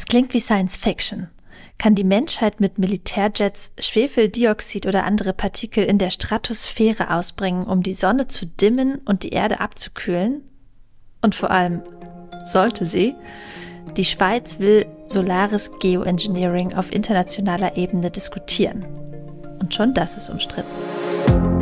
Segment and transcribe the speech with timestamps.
[0.00, 1.28] Es klingt wie Science Fiction.
[1.76, 7.92] Kann die Menschheit mit Militärjets Schwefeldioxid oder andere Partikel in der Stratosphäre ausbringen, um die
[7.92, 10.40] Sonne zu dimmen und die Erde abzukühlen?
[11.20, 11.82] Und vor allem,
[12.46, 13.14] sollte sie?
[13.98, 18.86] Die Schweiz will solares Geoengineering auf internationaler Ebene diskutieren.
[19.58, 21.59] Und schon das ist umstritten.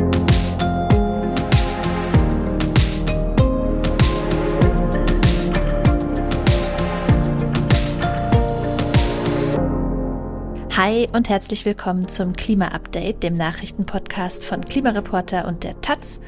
[10.81, 16.21] Hi und herzlich willkommen zum Klima-Update, dem Nachrichtenpodcast von Klimareporter und der Taz.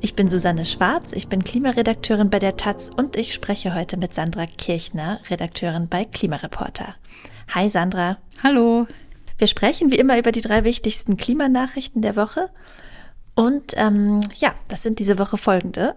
[0.00, 4.14] Ich bin Susanne Schwarz, ich bin Klimaredakteurin bei der Taz und ich spreche heute mit
[4.14, 6.94] Sandra Kirchner, Redakteurin bei Klimareporter.
[7.52, 8.18] Hi Sandra.
[8.44, 8.86] Hallo.
[9.38, 12.50] Wir sprechen wie immer über die drei wichtigsten Klimanachrichten der Woche.
[13.34, 15.96] Und ähm, ja, das sind diese Woche folgende.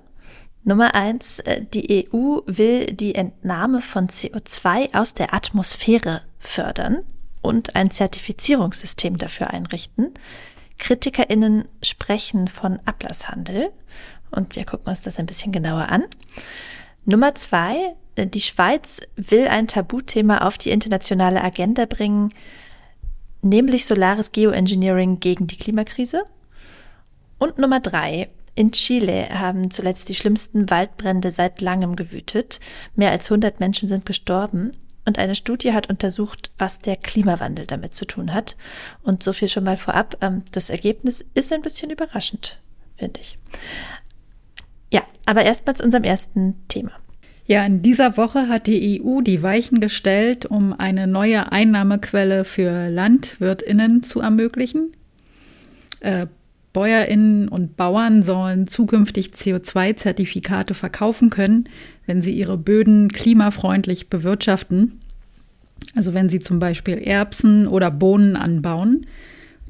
[0.64, 7.04] Nummer eins, äh, die EU will die Entnahme von CO2 aus der Atmosphäre fördern
[7.42, 10.14] und ein Zertifizierungssystem dafür einrichten.
[10.78, 13.72] KritikerInnen sprechen von Ablasshandel
[14.32, 16.04] und wir gucken uns das ein bisschen genauer an.
[17.06, 22.30] Nummer zwei, die Schweiz will ein Tabuthema auf die internationale Agenda bringen,
[23.42, 26.24] nämlich solares Geoengineering gegen die Klimakrise.
[27.38, 32.60] Und Nummer drei, in Chile haben zuletzt die schlimmsten Waldbrände seit langem gewütet.
[32.96, 34.72] Mehr als 100 Menschen sind gestorben
[35.06, 38.56] und eine Studie hat untersucht, was der Klimawandel damit zu tun hat.
[39.02, 40.18] Und so viel schon mal vorab.
[40.22, 42.60] Ähm, das Ergebnis ist ein bisschen überraschend,
[42.96, 43.38] finde ich.
[44.92, 46.92] Ja, aber erstmal zu unserem ersten Thema.
[47.46, 52.90] Ja, in dieser Woche hat die EU die Weichen gestellt, um eine neue Einnahmequelle für
[52.90, 54.92] Landwirtinnen zu ermöglichen.
[56.74, 61.66] Bäuerinnen und Bauern sollen zukünftig CO2-Zertifikate verkaufen können,
[62.06, 65.00] wenn sie ihre Böden klimafreundlich bewirtschaften.
[65.96, 69.06] Also wenn sie zum Beispiel Erbsen oder Bohnen anbauen.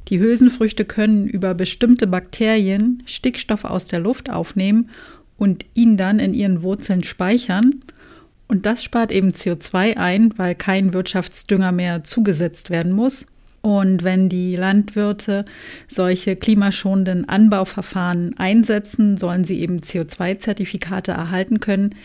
[0.10, 4.90] Die Hülsenfrüchte können über bestimmte Bakterien Stickstoff aus der Luft aufnehmen
[5.38, 7.82] und ihn dann in ihren Wurzeln speichern.
[8.48, 13.28] Und das spart eben CO2 ein, weil kein Wirtschaftsdünger mehr zugesetzt werden muss.
[13.62, 15.46] Und wenn die Landwirte
[15.88, 21.96] solche klimaschonenden Anbauverfahren einsetzen, sollen sie eben CO2-Zertifikate erhalten können,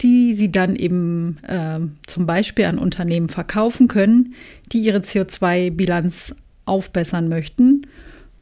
[0.00, 4.34] die sie dann eben äh, zum Beispiel an Unternehmen verkaufen können,
[4.72, 6.34] die ihre CO2-Bilanz
[6.64, 7.82] aufbessern möchten.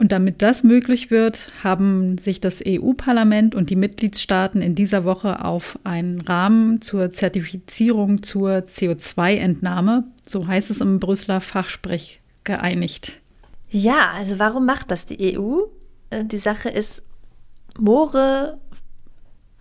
[0.01, 5.45] Und damit das möglich wird, haben sich das EU-Parlament und die Mitgliedstaaten in dieser Woche
[5.45, 13.13] auf einen Rahmen zur Zertifizierung zur CO2-Entnahme, so heißt es im Brüsseler Fachsprech, geeinigt.
[13.69, 15.61] Ja, also warum macht das die EU?
[16.09, 17.03] Äh, die Sache ist,
[17.79, 18.59] Moore,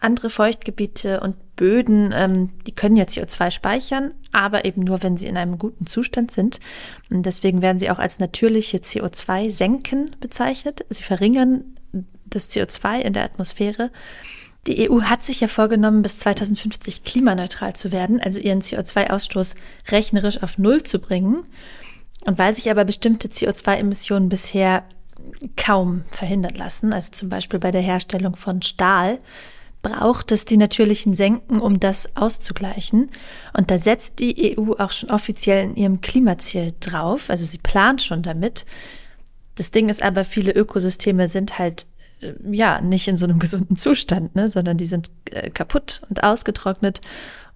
[0.01, 5.27] andere Feuchtgebiete und Böden, ähm, die können ja CO2 speichern, aber eben nur, wenn sie
[5.27, 6.59] in einem guten Zustand sind.
[7.11, 10.85] Und deswegen werden sie auch als natürliche CO2-Senken bezeichnet.
[10.89, 11.77] Sie verringern
[12.25, 13.91] das CO2 in der Atmosphäre.
[14.67, 19.55] Die EU hat sich ja vorgenommen, bis 2050 klimaneutral zu werden, also ihren CO2-Ausstoß
[19.89, 21.45] rechnerisch auf Null zu bringen.
[22.27, 24.85] Und weil sich aber bestimmte CO2-Emissionen bisher
[25.57, 29.19] kaum verhindern lassen, also zum Beispiel bei der Herstellung von Stahl,
[29.83, 33.11] braucht es die natürlichen Senken, um das auszugleichen.
[33.57, 37.31] Und da setzt die EU auch schon offiziell in ihrem Klimaziel drauf.
[37.31, 38.67] Also sie plant schon damit.
[39.55, 41.87] Das Ding ist aber, viele Ökosysteme sind halt
[42.21, 46.23] äh, ja nicht in so einem gesunden Zustand, ne, sondern die sind äh, kaputt und
[46.23, 47.01] ausgetrocknet.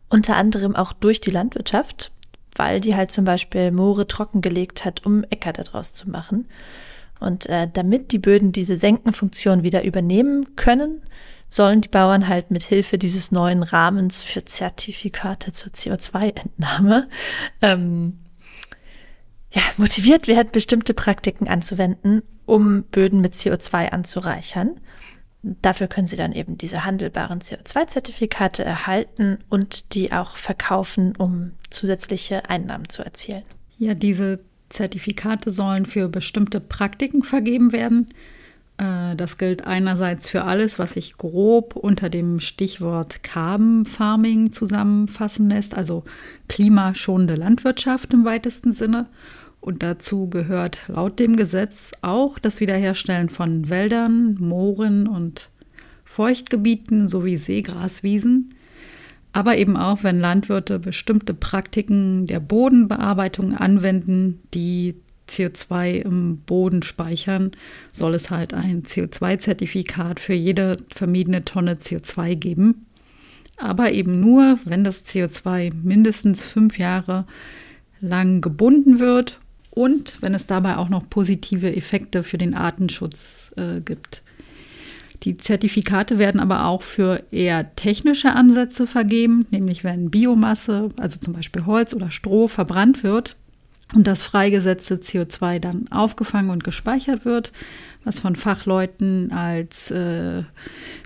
[0.09, 2.11] Unter anderem auch durch die Landwirtschaft
[2.55, 6.47] weil die halt zum Beispiel Moore trockengelegt hat, um Äcker daraus zu machen.
[7.21, 11.03] Und äh, damit die Böden diese Senkenfunktion wieder übernehmen können,
[11.49, 17.09] sollen die Bauern halt mit Hilfe dieses neuen Rahmens für Zertifikate zur CO2-Entnahme
[17.63, 18.19] ähm,
[19.53, 24.81] ja, motiviert werden, bestimmte Praktiken anzuwenden, um Böden mit CO2 anzureichern.
[25.63, 32.49] Dafür können Sie dann eben diese handelbaren CO2-Zertifikate erhalten und die auch verkaufen, um zusätzliche
[32.49, 33.43] Einnahmen zu erzielen.
[33.79, 34.41] Ja, diese
[34.71, 38.09] Zertifikate sollen für bestimmte Praktiken vergeben werden.
[38.79, 45.49] Äh, das gilt einerseits für alles, was sich grob unter dem Stichwort Carbon Farming zusammenfassen
[45.49, 46.05] lässt, also
[46.49, 49.07] klimaschonende Landwirtschaft im weitesten Sinne.
[49.65, 55.49] Und dazu gehört laut dem Gesetz auch das Wiederherstellen von Wäldern, Mooren und
[56.05, 58.55] Feuchtgebieten sowie Seegraswiesen,
[59.33, 64.97] aber eben auch, wenn Landwirte bestimmte Praktiken der Bodenbearbeitung anwenden, die
[65.31, 67.53] CO2 im Boden speichern,
[67.91, 72.85] soll es halt ein CO2-Zertifikat für jede vermiedene Tonne CO2 geben.
[73.57, 77.25] Aber eben nur, wenn das CO2 mindestens fünf Jahre
[78.03, 79.41] lang gebunden wird
[79.75, 84.23] und wenn es dabei auch noch positive Effekte für den Artenschutz äh, gibt.
[85.25, 91.33] Die Zertifikate werden aber auch für eher technische Ansätze vergeben, nämlich wenn Biomasse, also zum
[91.33, 93.37] Beispiel Holz oder Stroh, verbrannt wird
[93.95, 97.53] und das freigesetzte CO2 dann aufgefangen und gespeichert wird,
[98.05, 100.43] was von Fachleuten als äh,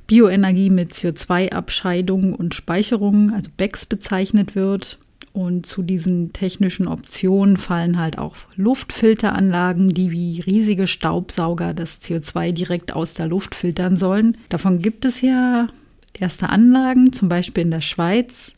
[0.08, 4.98] Bioenergie mit CO2-Abscheidung und Speicherung, also BECS, bezeichnet wird.
[5.32, 12.52] Und zu diesen technischen Optionen fallen halt auch Luftfilteranlagen, die wie riesige Staubsauger das CO2
[12.52, 14.36] direkt aus der Luft filtern sollen.
[14.48, 15.68] Davon gibt es ja
[16.14, 18.52] erste Anlagen, zum Beispiel in der Schweiz.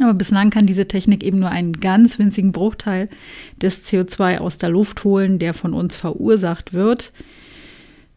[0.00, 3.08] Aber bislang kann diese Technik eben nur einen ganz winzigen Bruchteil
[3.60, 7.12] des CO2 aus der Luft holen, der von uns verursacht wird.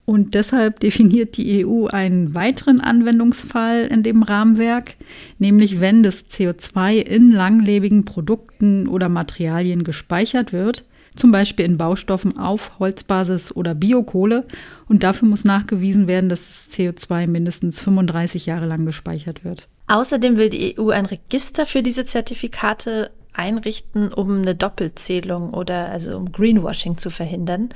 [0.10, 4.96] Und deshalb definiert die EU einen weiteren Anwendungsfall in dem Rahmenwerk,
[5.38, 12.38] nämlich wenn das CO2 in langlebigen Produkten oder Materialien gespeichert wird, zum Beispiel in Baustoffen
[12.38, 14.46] auf Holzbasis oder Biokohle.
[14.88, 19.68] Und dafür muss nachgewiesen werden, dass das CO2 mindestens 35 Jahre lang gespeichert wird.
[19.88, 26.16] Außerdem will die EU ein Register für diese Zertifikate einrichten, um eine Doppelzählung oder also
[26.16, 27.68] um Greenwashing zu verhindern.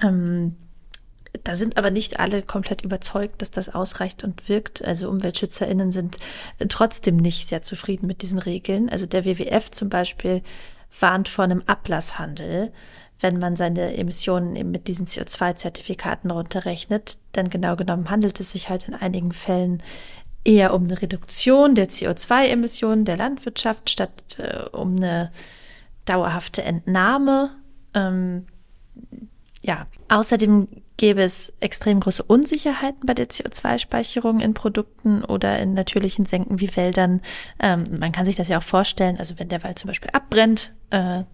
[0.00, 0.54] Ähm,
[1.44, 4.84] da sind aber nicht alle komplett überzeugt, dass das ausreicht und wirkt.
[4.84, 6.18] Also UmweltschützerInnen sind
[6.68, 8.88] trotzdem nicht sehr zufrieden mit diesen Regeln.
[8.88, 10.42] Also der WWF zum Beispiel
[11.00, 12.72] warnt vor einem Ablasshandel,
[13.20, 17.18] wenn man seine Emissionen eben mit diesen CO2-Zertifikaten runterrechnet.
[17.34, 19.82] Denn genau genommen handelt es sich halt in einigen Fällen
[20.44, 25.32] eher um eine Reduktion der CO2-Emissionen der Landwirtschaft statt äh, um eine
[26.04, 27.50] dauerhafte Entnahme.
[27.94, 28.46] Ähm,
[29.62, 36.26] ja, außerdem gäbe es extrem große Unsicherheiten bei der CO2-Speicherung in Produkten oder in natürlichen
[36.26, 37.20] Senken wie Wäldern.
[37.60, 40.74] Ähm, man kann sich das ja auch vorstellen, also wenn der Wald zum Beispiel abbrennt,
[40.90, 41.24] äh,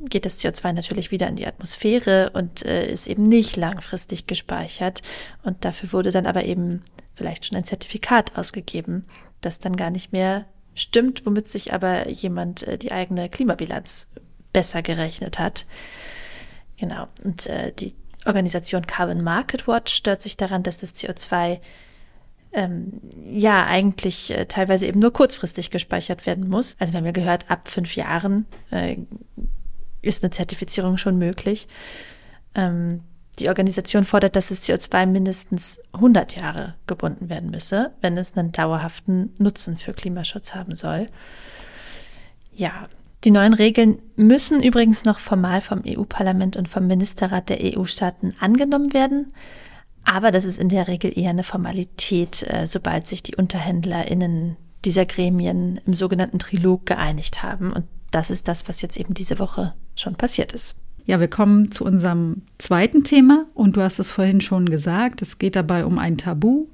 [0.00, 5.02] geht das CO2 natürlich wieder in die Atmosphäre und äh, ist eben nicht langfristig gespeichert.
[5.42, 6.82] Und dafür wurde dann aber eben
[7.14, 9.06] vielleicht schon ein Zertifikat ausgegeben,
[9.40, 14.08] das dann gar nicht mehr stimmt, womit sich aber jemand äh, die eigene Klimabilanz
[14.52, 15.66] besser gerechnet hat.
[16.76, 17.06] Genau.
[17.22, 17.94] Und äh, die
[18.26, 21.60] Organisation Carbon Market Watch stört sich daran, dass das CO2
[22.52, 26.76] ähm, ja eigentlich äh, teilweise eben nur kurzfristig gespeichert werden muss.
[26.78, 28.96] Also wir haben ja gehört, ab fünf Jahren äh,
[30.02, 31.66] ist eine Zertifizierung schon möglich.
[32.54, 33.00] Ähm,
[33.38, 38.52] die Organisation fordert, dass das CO2 mindestens 100 Jahre gebunden werden müsse, wenn es einen
[38.52, 41.06] dauerhaften Nutzen für Klimaschutz haben soll.
[42.52, 42.86] Ja,
[43.24, 48.92] die neuen Regeln müssen übrigens noch formal vom EU-Parlament und vom Ministerrat der EU-Staaten angenommen
[48.92, 49.32] werden.
[50.04, 55.06] Aber das ist in der Regel eher eine Formalität, äh, sobald sich die UnterhändlerInnen dieser
[55.06, 57.72] Gremien im sogenannten Trilog geeinigt haben.
[57.72, 60.76] Und das ist das, was jetzt eben diese Woche schon passiert ist.
[61.04, 65.38] Ja, wir kommen zu unserem zweiten Thema und du hast es vorhin schon gesagt, es
[65.38, 66.66] geht dabei um ein Tabu,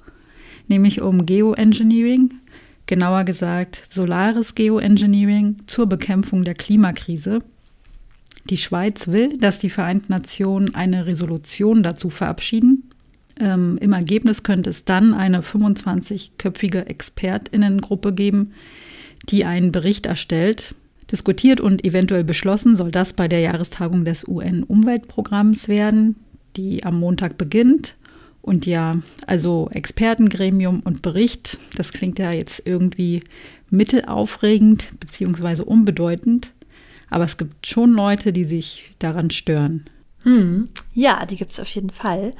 [0.66, 2.34] nämlich um Geoengineering
[2.88, 7.38] genauer gesagt Solaris Geoengineering zur Bekämpfung der Klimakrise.
[8.50, 12.90] Die Schweiz will, dass die Vereinten Nationen eine Resolution dazu verabschieden.
[13.38, 18.52] Ähm, Im Ergebnis könnte es dann eine 25-köpfige Expertinnengruppe geben,
[19.28, 20.74] die einen Bericht erstellt.
[21.12, 26.16] Diskutiert und eventuell beschlossen soll das bei der Jahrestagung des UN-Umweltprogramms werden,
[26.56, 27.96] die am Montag beginnt.
[28.42, 33.22] Und ja, also Expertengremium und Bericht, das klingt ja jetzt irgendwie
[33.70, 35.62] mittelaufregend bzw.
[35.62, 36.52] unbedeutend.
[37.10, 39.84] Aber es gibt schon Leute, die sich daran stören.
[40.22, 40.68] Hm.
[40.94, 42.32] Ja, die gibt es auf jeden Fall.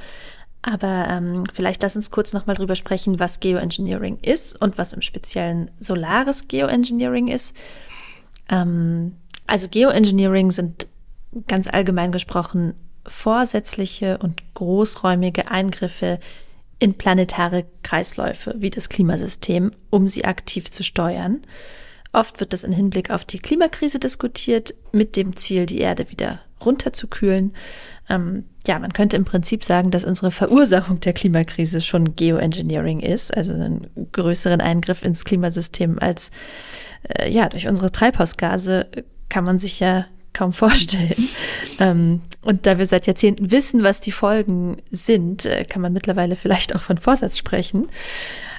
[0.63, 5.03] Aber ähm, vielleicht lass uns kurz nochmal drüber sprechen, was Geoengineering ist und was im
[5.03, 7.57] speziellen solares Geoengineering ist.
[8.51, 9.13] Ähm,
[9.47, 10.89] also Geoengineering sind
[11.47, 12.75] ganz allgemein gesprochen
[13.09, 16.19] vorsätzliche und großräumige Eingriffe
[16.79, 21.43] in planetare Kreisläufe wie das Klimasystem, um sie aktiv zu steuern.
[22.13, 26.41] Oft wird das in Hinblick auf die Klimakrise diskutiert, mit dem Ziel, die Erde wieder
[26.65, 27.53] runterzukühlen.
[28.09, 33.37] Ähm, ja, man könnte im Prinzip sagen, dass unsere Verursachung der Klimakrise schon Geoengineering ist,
[33.37, 36.31] also einen größeren Eingriff ins Klimasystem als
[37.03, 38.87] äh, ja durch unsere Treibhausgase
[39.29, 41.29] kann man sich ja kaum vorstellen.
[41.79, 46.37] ähm, und da wir seit Jahrzehnten wissen, was die Folgen sind, äh, kann man mittlerweile
[46.37, 47.89] vielleicht auch von Vorsatz sprechen.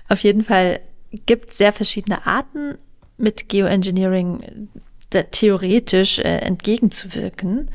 [0.08, 0.80] Auf jeden Fall
[1.26, 2.78] gibt es sehr verschiedene Arten,
[3.20, 4.70] mit Geoengineering
[5.10, 7.70] theoretisch äh, entgegenzuwirken.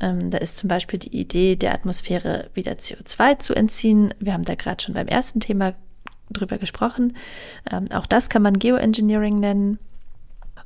[0.00, 4.14] Ähm, da ist zum Beispiel die Idee, der Atmosphäre wieder CO2 zu entziehen.
[4.20, 5.74] Wir haben da gerade schon beim ersten Thema
[6.30, 7.16] drüber gesprochen.
[7.70, 9.78] Ähm, auch das kann man Geoengineering nennen.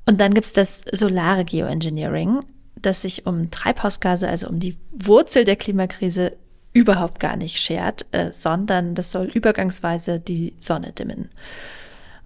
[0.06, 2.40] Und dann gibt es das solare Geoengineering.
[2.82, 6.36] Das sich um Treibhausgase, also um die Wurzel der Klimakrise,
[6.72, 11.28] überhaupt gar nicht schert, äh, sondern das soll übergangsweise die Sonne dimmen.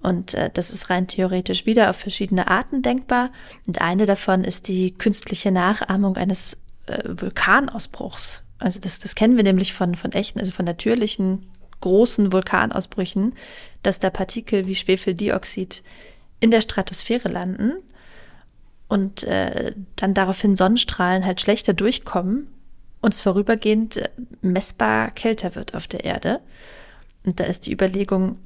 [0.02, 3.30] Und äh, das ist rein theoretisch wieder auf verschiedene Arten denkbar.
[3.66, 8.42] Und eine davon ist die künstliche Nachahmung eines äh, Vulkanausbruchs.
[8.58, 13.34] Also das, das kennen wir nämlich von, von echten, also von natürlichen großen Vulkanausbrüchen,
[13.82, 15.82] dass da Partikel wie Schwefeldioxid
[16.40, 17.72] in der Stratosphäre landen
[18.94, 22.46] und äh, dann daraufhin Sonnenstrahlen halt schlechter durchkommen
[23.00, 24.08] und es vorübergehend äh,
[24.40, 26.38] messbar kälter wird auf der Erde.
[27.26, 28.38] Und da ist die Überlegung,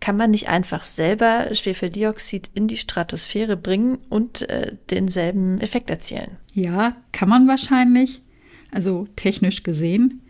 [0.00, 6.38] kann man nicht einfach selber Schwefeldioxid in die Stratosphäre bringen und äh, denselben Effekt erzielen?
[6.54, 8.22] Ja, kann man wahrscheinlich.
[8.70, 10.22] Also technisch gesehen.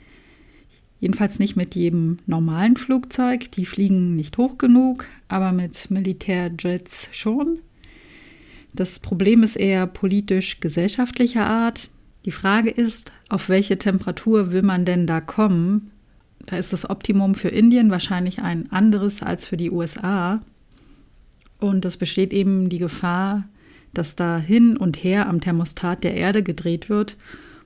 [0.98, 3.52] Jedenfalls nicht mit jedem normalen Flugzeug.
[3.52, 7.60] Die fliegen nicht hoch genug, aber mit Militärjets schon.
[8.74, 11.90] Das Problem ist eher politisch-gesellschaftlicher Art.
[12.24, 15.92] Die Frage ist, auf welche Temperatur will man denn da kommen,
[16.46, 20.40] da ist das Optimum für Indien wahrscheinlich ein anderes als für die USA.
[21.58, 23.44] Und es besteht eben die Gefahr,
[23.94, 27.16] dass da hin und her am Thermostat der Erde gedreht wird,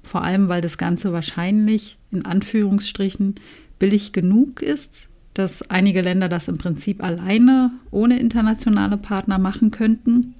[0.02, 3.36] vor allem weil das Ganze wahrscheinlich in Anführungsstrichen
[3.78, 10.34] billig genug ist, dass einige Länder das im Prinzip alleine ohne internationale Partner machen könnten.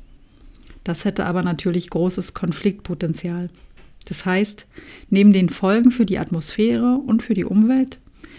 [0.88, 3.50] Das hätte aber natürlich großes Konfliktpotenzial.
[4.06, 4.66] Das heißt,
[5.10, 7.98] neben den Folgen für die Atmosphäre und für die Umwelt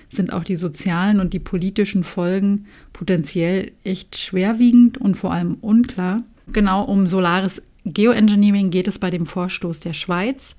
[0.09, 6.23] sind auch die sozialen und die politischen Folgen potenziell echt schwerwiegend und vor allem unklar.
[6.51, 10.55] Genau um solares Geoengineering geht es bei dem Vorstoß der Schweiz.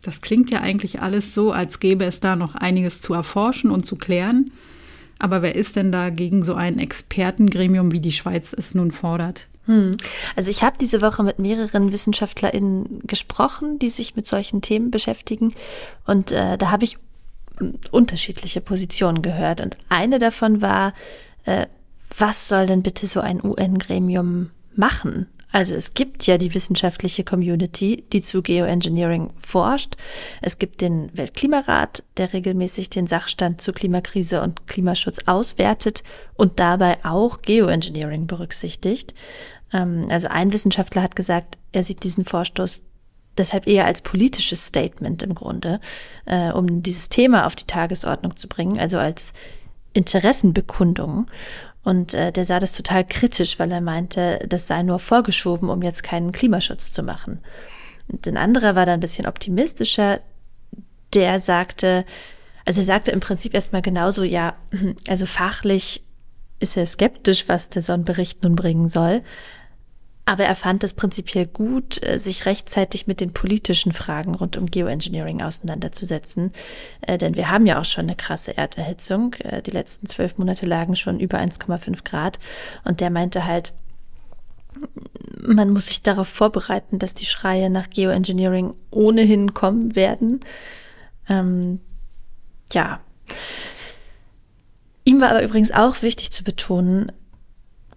[0.00, 3.84] Das klingt ja eigentlich alles so, als gäbe es da noch einiges zu erforschen und
[3.84, 4.52] zu klären.
[5.18, 9.46] Aber wer ist denn da gegen so ein Expertengremium, wie die Schweiz es nun fordert?
[9.66, 9.96] Hm.
[10.36, 15.54] Also ich habe diese Woche mit mehreren WissenschaftlerInnen gesprochen, die sich mit solchen Themen beschäftigen.
[16.06, 16.98] Und äh, da habe ich
[17.90, 19.60] unterschiedliche Positionen gehört.
[19.60, 20.92] Und eine davon war,
[21.44, 21.66] äh,
[22.16, 25.26] was soll denn bitte so ein UN-Gremium machen?
[25.52, 29.96] Also es gibt ja die wissenschaftliche Community, die zu Geoengineering forscht.
[30.42, 36.02] Es gibt den Weltklimarat, der regelmäßig den Sachstand zur Klimakrise und Klimaschutz auswertet
[36.34, 39.14] und dabei auch Geoengineering berücksichtigt.
[39.72, 42.82] Ähm, also ein Wissenschaftler hat gesagt, er sieht diesen Vorstoß
[43.36, 45.80] deshalb eher als politisches Statement im Grunde,
[46.24, 49.34] äh, um dieses Thema auf die Tagesordnung zu bringen, also als
[49.92, 51.26] Interessenbekundung.
[51.84, 55.82] Und äh, der sah das total kritisch, weil er meinte, das sei nur vorgeschoben, um
[55.82, 57.40] jetzt keinen Klimaschutz zu machen.
[58.08, 60.20] Und ein anderer war da ein bisschen optimistischer,
[61.14, 62.04] der sagte,
[62.64, 64.56] also er sagte im Prinzip erstmal genauso, ja,
[65.08, 66.02] also fachlich
[66.58, 69.22] ist er skeptisch, was der Sonnenbericht nun bringen soll.
[70.28, 74.66] Aber er fand es prinzipiell gut, äh, sich rechtzeitig mit den politischen Fragen rund um
[74.66, 76.52] Geoengineering auseinanderzusetzen.
[77.02, 79.34] Äh, denn wir haben ja auch schon eine krasse Erderhitzung.
[79.34, 82.40] Äh, die letzten zwölf Monate lagen schon über 1,5 Grad.
[82.84, 83.72] Und der meinte halt,
[85.46, 90.40] man muss sich darauf vorbereiten, dass die Schreie nach Geoengineering ohnehin kommen werden.
[91.28, 91.80] Ähm,
[92.72, 93.00] ja.
[95.16, 97.10] Ihm war aber übrigens auch wichtig zu betonen,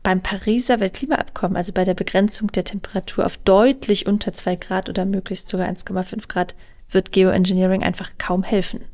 [0.03, 5.03] beim Pariser Weltklimaabkommen, also bei der Begrenzung der Temperatur auf deutlich unter 2 Grad oder
[5.03, 6.55] möglichst sogar 1,5 Grad,
[6.89, 8.85] wird Geoengineering einfach kaum helfen.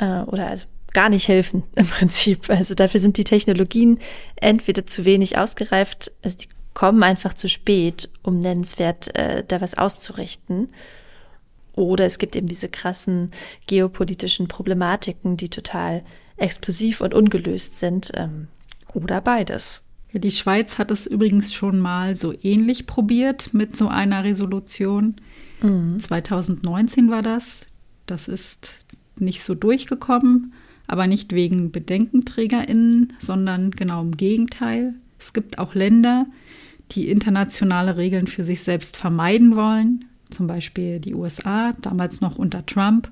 [0.00, 2.50] Äh, oder also gar nicht helfen im Prinzip.
[2.50, 4.00] Also dafür sind die Technologien
[4.34, 9.78] entweder zu wenig ausgereift, also die kommen einfach zu spät, um nennenswert äh, da was
[9.78, 10.72] auszurichten.
[11.76, 13.30] Oder es gibt eben diese krassen
[13.68, 16.02] geopolitischen Problematiken, die total
[16.38, 18.12] explosiv und ungelöst sind.
[18.14, 18.48] Ähm,
[18.94, 19.82] oder beides.
[20.12, 25.16] Ja, die Schweiz hat es übrigens schon mal so ähnlich probiert mit so einer Resolution.
[25.62, 25.98] Mhm.
[25.98, 27.66] 2019 war das.
[28.06, 28.70] Das ist
[29.18, 30.54] nicht so durchgekommen,
[30.86, 34.94] aber nicht wegen BedenkenträgerInnen, sondern genau im Gegenteil.
[35.18, 36.26] Es gibt auch Länder,
[36.92, 42.64] die internationale Regeln für sich selbst vermeiden wollen, zum Beispiel die USA, damals noch unter
[42.64, 43.10] Trump,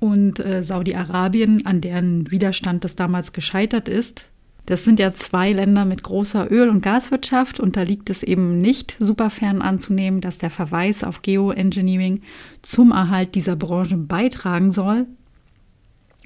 [0.00, 4.26] und äh, Saudi-Arabien, an deren Widerstand das damals gescheitert ist.
[4.66, 8.60] Das sind ja zwei Länder mit großer Öl- und Gaswirtschaft und da liegt es eben
[8.60, 12.20] nicht super fern anzunehmen, dass der Verweis auf Geoengineering
[12.60, 15.06] zum Erhalt dieser Branche beitragen soll.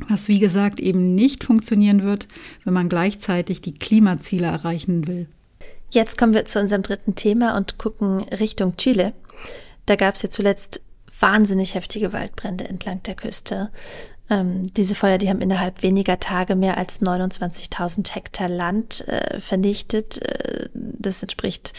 [0.09, 2.27] Was wie gesagt eben nicht funktionieren wird,
[2.65, 5.29] wenn man gleichzeitig die Klimaziele erreichen will.
[5.93, 9.13] Jetzt kommen wir zu unserem dritten Thema und gucken Richtung Chile.
[9.87, 10.81] Da gab es ja zuletzt
[11.23, 13.71] wahnsinnig heftige Waldbrände entlang der Küste.
[14.29, 20.21] Ähm, diese Feuer, die haben innerhalb weniger Tage mehr als 29.000 Hektar Land äh, vernichtet.
[20.23, 21.73] Äh, das entspricht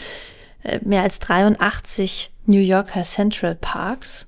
[0.62, 4.26] äh, mehr als 83 New Yorker Central Parks.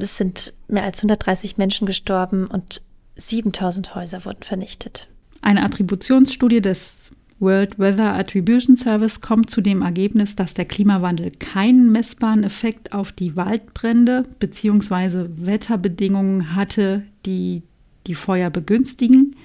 [0.00, 2.82] Es sind mehr als 130 Menschen gestorben und
[3.16, 5.08] 7000 Häuser wurden vernichtet.
[5.40, 6.94] Eine Attributionsstudie des
[7.40, 13.12] World Weather Attribution Service kommt zu dem Ergebnis, dass der Klimawandel keinen messbaren Effekt auf
[13.12, 15.28] die Waldbrände bzw.
[15.36, 17.62] Wetterbedingungen hatte, die
[18.08, 19.36] die Feuer begünstigen.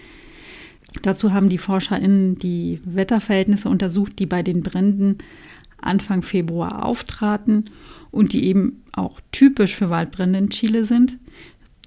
[1.03, 5.17] Dazu haben die ForscherInnen die Wetterverhältnisse untersucht, die bei den Bränden
[5.77, 7.65] Anfang Februar auftraten
[8.09, 11.17] und die eben auch typisch für Waldbrände in Chile sind.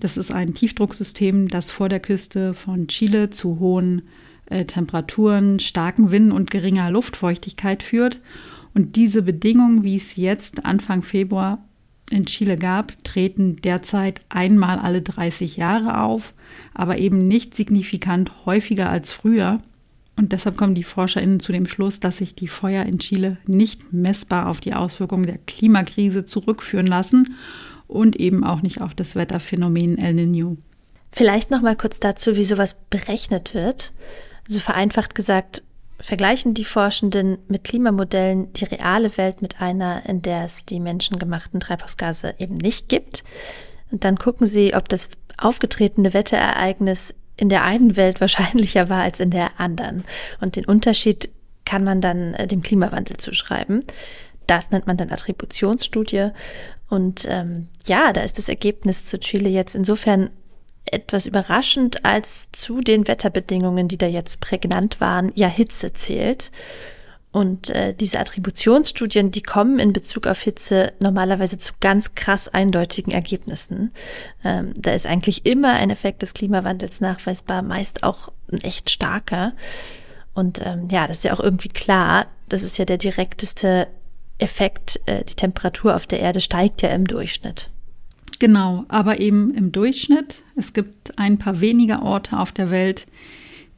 [0.00, 4.02] Das ist ein Tiefdrucksystem, das vor der Küste von Chile zu hohen
[4.46, 8.20] äh, Temperaturen, starken Winden und geringer Luftfeuchtigkeit führt.
[8.74, 11.64] Und diese Bedingungen, wie es jetzt Anfang Februar
[12.10, 16.34] in Chile gab, treten derzeit einmal alle 30 Jahre auf,
[16.74, 19.58] aber eben nicht signifikant häufiger als früher.
[20.16, 23.92] Und deshalb kommen die ForscherInnen zu dem Schluss, dass sich die Feuer in Chile nicht
[23.92, 27.34] messbar auf die Auswirkungen der Klimakrise zurückführen lassen
[27.86, 30.56] und eben auch nicht auf das Wetterphänomen El Niño.
[31.12, 33.92] Vielleicht noch mal kurz dazu, wie sowas berechnet wird.
[34.46, 35.62] Also vereinfacht gesagt,
[36.00, 41.60] vergleichen die Forschenden mit Klimamodellen die reale Welt mit einer, in der es die menschengemachten
[41.60, 43.24] Treibhausgase eben nicht gibt.
[43.90, 49.20] Und dann gucken sie, ob das aufgetretene Wetterereignis in der einen Welt wahrscheinlicher war als
[49.20, 50.04] in der anderen.
[50.40, 51.30] Und den Unterschied
[51.64, 53.84] kann man dann äh, dem Klimawandel zuschreiben.
[54.46, 56.30] Das nennt man dann Attributionsstudie.
[56.88, 60.30] Und ähm, ja, da ist das Ergebnis zu Chile jetzt insofern
[60.92, 66.50] etwas überraschend, als zu den Wetterbedingungen, die da jetzt prägnant waren, ja Hitze zählt.
[67.36, 73.12] Und äh, diese Attributionsstudien, die kommen in Bezug auf Hitze normalerweise zu ganz krass eindeutigen
[73.12, 73.92] Ergebnissen.
[74.42, 79.52] Ähm, da ist eigentlich immer ein Effekt des Klimawandels nachweisbar, meist auch ein echt starker.
[80.32, 82.26] Und ähm, ja, das ist ja auch irgendwie klar.
[82.48, 83.88] Das ist ja der direkteste
[84.38, 85.00] Effekt.
[85.04, 87.68] Äh, die Temperatur auf der Erde steigt ja im Durchschnitt.
[88.38, 90.42] Genau, aber eben im Durchschnitt.
[90.56, 93.06] Es gibt ein paar weniger Orte auf der Welt,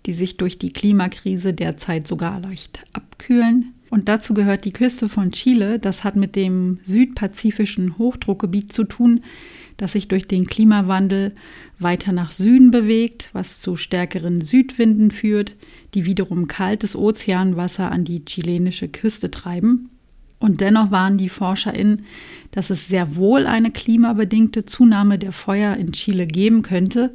[0.07, 3.75] die sich durch die Klimakrise derzeit sogar leicht abkühlen.
[3.90, 5.79] Und dazu gehört die Küste von Chile.
[5.79, 9.21] Das hat mit dem südpazifischen Hochdruckgebiet zu tun,
[9.77, 11.35] das sich durch den Klimawandel
[11.79, 15.57] weiter nach Süden bewegt, was zu stärkeren Südwinden führt,
[15.94, 19.90] die wiederum kaltes Ozeanwasser an die chilenische Küste treiben.
[20.38, 22.05] Und dennoch waren die ForscherInnen,
[22.53, 27.14] dass es sehr wohl eine klimabedingte Zunahme der Feuer in Chile geben könnte,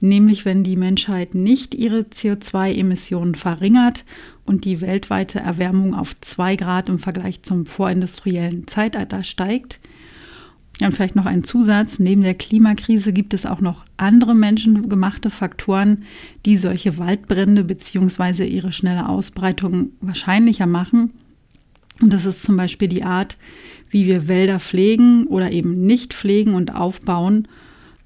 [0.00, 4.04] nämlich wenn die Menschheit nicht ihre CO2-Emissionen verringert
[4.44, 9.80] und die weltweite Erwärmung auf 2 Grad im Vergleich zum vorindustriellen Zeitalter steigt.
[10.80, 11.98] Und vielleicht noch ein Zusatz.
[11.98, 16.04] Neben der Klimakrise gibt es auch noch andere menschengemachte Faktoren,
[16.46, 18.46] die solche Waldbrände bzw.
[18.46, 21.10] ihre schnelle Ausbreitung wahrscheinlicher machen.
[22.02, 23.36] Und das ist zum Beispiel die Art,
[23.90, 27.48] wie wir Wälder pflegen oder eben nicht pflegen und aufbauen.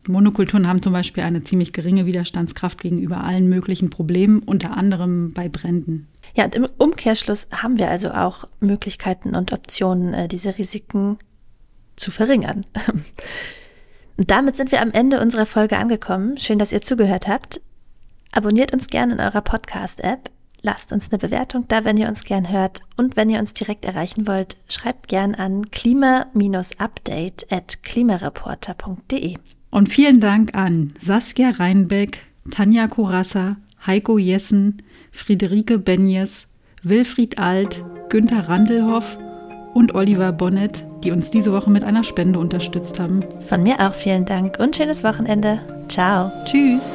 [0.07, 5.49] Monokulturen haben zum Beispiel eine ziemlich geringe Widerstandskraft gegenüber allen möglichen Problemen, unter anderem bei
[5.49, 6.09] Bränden.
[6.35, 11.17] Ja, und im Umkehrschluss haben wir also auch Möglichkeiten und Optionen, äh, diese Risiken
[11.97, 12.63] zu verringern.
[14.17, 16.39] Und damit sind wir am Ende unserer Folge angekommen.
[16.39, 17.61] Schön, dass ihr zugehört habt.
[18.31, 20.31] Abonniert uns gerne in eurer Podcast-App.
[20.65, 22.81] Lasst uns eine Bewertung da, wenn ihr uns gern hört.
[22.97, 29.35] Und wenn ihr uns direkt erreichen wollt, schreibt gern an klima-update at klimareporter.de.
[29.71, 36.47] Und vielen Dank an Saskia Reinbeck, Tanja Korassa, Heiko Jessen, Friederike Benjes,
[36.83, 39.19] Wilfried Alt, Günther Randelhoff
[39.75, 43.23] und Oliver Bonnet, die uns diese Woche mit einer Spende unterstützt haben.
[43.47, 45.61] Von mir auch vielen Dank und schönes Wochenende.
[45.89, 46.33] Ciao.
[46.47, 46.95] Tschüss.